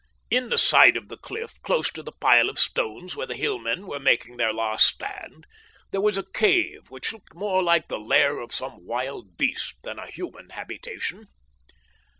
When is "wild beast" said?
8.87-9.75